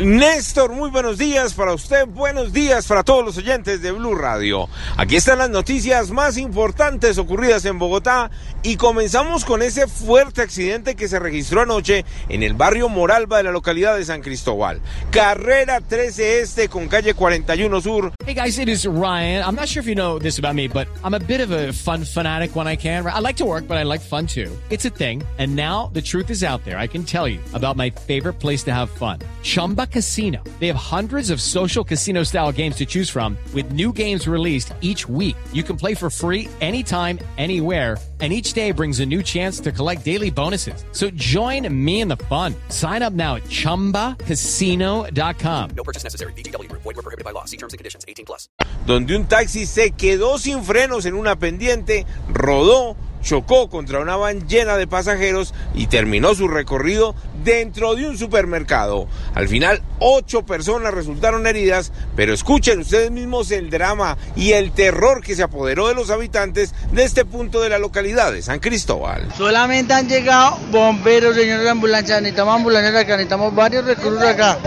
[0.00, 4.66] Néstor, muy buenos días para usted, buenos días para todos los oyentes de Blue Radio.
[4.96, 8.30] Aquí están las noticias más importantes ocurridas en Bogotá
[8.62, 13.42] y comenzamos con ese fuerte accidente que se registró anoche en el barrio Moralba de
[13.42, 14.80] la localidad de San Cristóbal.
[15.10, 18.12] Carrera 13 Este con calle 41 Sur.
[18.24, 19.44] Hey guys, it is Ryan.
[19.44, 21.74] I'm not sure if you know this about me, but I'm a bit of a
[21.74, 23.06] fun fanatic when I can.
[23.06, 24.50] I like to work, but I like fun too.
[24.70, 25.22] It's a thing.
[25.38, 26.78] And now the truth is out there.
[26.78, 29.18] I can tell you about my favorite place to have fun.
[29.42, 30.42] Chumba Casino.
[30.60, 34.72] They have hundreds of social casino style games to choose from with new games released
[34.80, 35.36] each week.
[35.52, 39.72] You can play for free anytime, anywhere and each day brings a new chance to
[39.72, 40.84] collect daily bonuses.
[40.92, 42.54] So join me in the fun.
[42.68, 45.70] Sign up now at ChumbaCasino.com.
[45.74, 46.34] No purchase necessary.
[46.34, 46.70] BGW.
[46.72, 47.46] Void were prohibited by law.
[47.46, 48.04] See terms and conditions.
[48.06, 48.50] 18 plus.
[48.86, 54.48] Donde un taxi se quedó sin frenos en una pendiente, rodó, chocó contra una van
[54.48, 59.08] llena de pasajeros y terminó su recorrido dentro de un supermercado.
[59.34, 65.22] Al final, ocho personas resultaron heridas, pero escuchen ustedes mismos el drama y el terror
[65.22, 69.28] que se apoderó de los habitantes de este punto de la localidad de San Cristóbal.
[69.36, 74.58] Solamente han llegado bomberos, señores de ambulancia, necesitamos ambulancias acá, necesitamos varios recursos acá.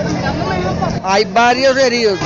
[1.03, 2.19] Hay varios heridos.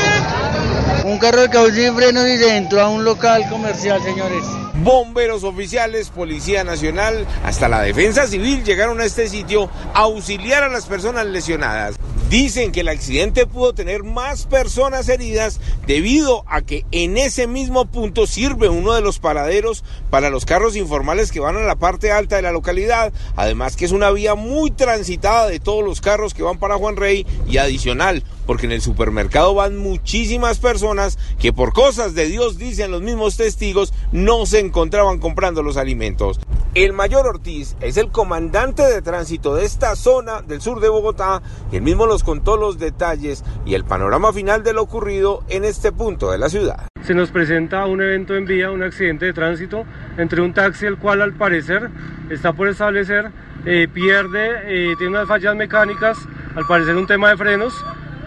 [1.08, 4.44] Un carro de caucho sin frenos y se entró a un local comercial, señores.
[4.83, 10.67] Bomberos oficiales, Policía Nacional, hasta la Defensa Civil llegaron a este sitio a auxiliar a
[10.67, 11.95] las personas lesionadas.
[12.30, 17.86] Dicen que el accidente pudo tener más personas heridas debido a que en ese mismo
[17.86, 22.11] punto sirve uno de los paraderos para los carros informales que van a la parte
[22.11, 23.14] alta de la localidad.
[23.37, 26.98] Además que es una vía muy transitada de todos los carros que van para Juan
[26.98, 32.58] Rey y adicional porque en el supermercado van muchísimas personas que por cosas de Dios,
[32.58, 36.39] dicen los mismos testigos, no se encontraban comprando los alimentos.
[36.77, 41.42] El mayor Ortiz es el comandante de tránsito de esta zona del sur de Bogotá
[41.71, 45.64] y él mismo nos contó los detalles y el panorama final de lo ocurrido en
[45.64, 46.87] este punto de la ciudad.
[47.02, 49.86] Se nos presenta un evento en vía, un accidente de tránsito
[50.20, 51.89] entre un taxi el cual al parecer
[52.30, 53.32] está por establecer,
[53.66, 56.20] eh, pierde, eh, tiene unas fallas mecánicas,
[56.55, 57.73] al parecer un tema de frenos,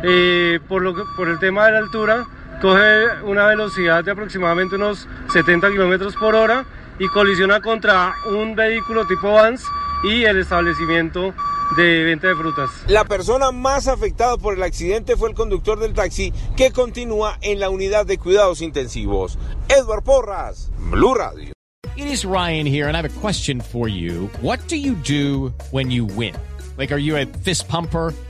[0.03, 2.27] eh, por, lo que, por el tema de la altura,
[2.61, 6.65] coge una velocidad de aproximadamente unos 70 kilómetros por hora
[7.01, 9.65] y colisiona contra un vehículo tipo Vans
[10.05, 11.35] y el establecimiento
[11.77, 12.71] de venta de frutas.
[12.89, 17.59] La persona más afectada por el accidente fue el conductor del taxi que continúa en
[17.59, 19.39] la unidad de cuidados intensivos.
[19.69, 21.53] Edward Porras, Blue Radio.
[21.97, 24.29] It is Ryan here and I have a question for you.
[24.43, 26.35] What do you do when you win?
[26.77, 28.13] Like are you a fist pumper?